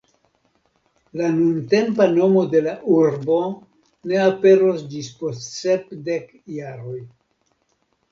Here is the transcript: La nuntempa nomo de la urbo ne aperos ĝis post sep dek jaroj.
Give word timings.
La 1.19 1.25
nuntempa 1.33 2.07
nomo 2.13 2.41
de 2.53 2.61
la 2.67 2.73
urbo 2.93 3.37
ne 4.13 4.17
aperos 4.23 4.81
ĝis 4.95 5.11
post 5.21 5.45
sep 5.59 5.85
dek 6.09 6.33
jaroj. 6.55 6.97